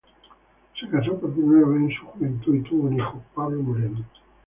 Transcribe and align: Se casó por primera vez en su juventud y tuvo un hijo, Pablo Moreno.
Se 0.79 0.89
casó 0.89 1.15
por 1.19 1.31
primera 1.31 1.67
vez 1.67 1.77
en 1.91 1.95
su 1.95 2.05
juventud 2.07 2.55
y 2.55 2.61
tuvo 2.63 2.87
un 2.87 2.95
hijo, 2.95 3.21
Pablo 3.35 3.61
Moreno. 3.61 4.03